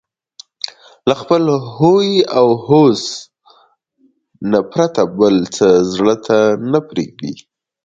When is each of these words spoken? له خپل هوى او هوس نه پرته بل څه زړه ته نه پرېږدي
له 1.07 1.15
خپل 1.21 1.43
هوى 1.75 2.13
او 2.37 2.47
هوس 2.67 3.03
نه 4.51 4.59
پرته 4.71 5.01
بل 5.19 5.35
څه 5.55 5.67
زړه 5.93 6.15
ته 6.25 6.39
نه 6.71 6.79
پرېږدي 6.89 7.33